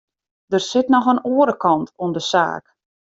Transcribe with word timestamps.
Der 0.51 0.59
sit 0.61 0.89
noch 0.93 1.07
in 1.13 1.21
oare 1.33 1.55
kant 1.63 1.87
oan 2.01 2.13
de 2.15 2.21
saak. 2.31 2.65